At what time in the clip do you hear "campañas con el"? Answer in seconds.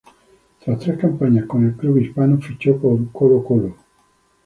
0.97-1.75